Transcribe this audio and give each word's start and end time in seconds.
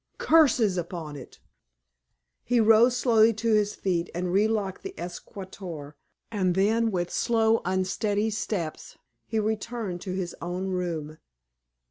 Curses 0.17 0.79
upon 0.79 1.15
it!" 1.15 1.39
He 2.43 2.59
rose 2.59 2.97
slowly 2.97 3.33
to 3.33 3.53
his 3.53 3.75
feet 3.75 4.09
and 4.15 4.33
relocked 4.33 4.81
the 4.81 4.95
escritoire, 4.99 5.95
and 6.31 6.55
then, 6.55 6.89
with 6.89 7.11
slow, 7.11 7.61
unsteady 7.65 8.31
steps, 8.31 8.97
he 9.27 9.37
returned 9.39 10.01
to 10.01 10.13
his 10.13 10.35
own 10.41 10.69
room. 10.69 11.19